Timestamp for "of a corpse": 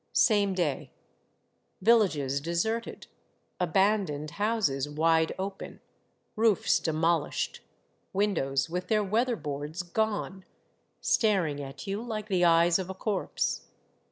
12.79-13.67